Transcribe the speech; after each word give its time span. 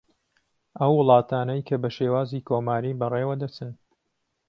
ئەو 0.79 0.93
وڵاتانەی 0.99 1.65
کە 1.67 1.75
بە 1.81 1.89
شێوازی 1.97 2.45
کۆماری 2.49 2.97
بە 2.99 3.05
ڕێوە 3.13 3.35
دەچن 3.41 3.71